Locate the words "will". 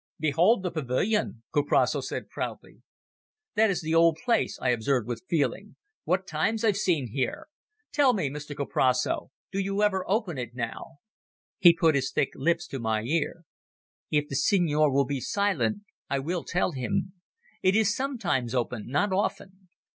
14.91-15.05, 16.17-16.43